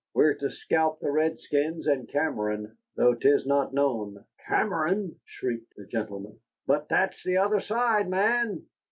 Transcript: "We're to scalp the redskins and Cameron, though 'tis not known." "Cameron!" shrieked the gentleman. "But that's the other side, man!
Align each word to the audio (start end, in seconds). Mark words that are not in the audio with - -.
"We're 0.15 0.33
to 0.33 0.49
scalp 0.49 0.99
the 0.99 1.11
redskins 1.11 1.85
and 1.85 2.09
Cameron, 2.09 2.75
though 2.95 3.13
'tis 3.13 3.45
not 3.45 3.71
known." 3.71 4.25
"Cameron!" 4.47 5.19
shrieked 5.25 5.75
the 5.75 5.85
gentleman. 5.85 6.39
"But 6.65 6.89
that's 6.89 7.23
the 7.23 7.37
other 7.37 7.59
side, 7.59 8.09
man! 8.09 8.65